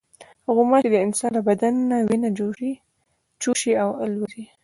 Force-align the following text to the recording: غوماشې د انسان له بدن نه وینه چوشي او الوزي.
غوماشې 0.53 0.89
د 0.91 0.95
انسان 1.05 1.31
له 1.37 1.41
بدن 1.49 1.73
نه 1.89 1.97
وینه 2.07 2.29
چوشي 3.41 3.71
او 3.83 3.89
الوزي. 4.03 4.45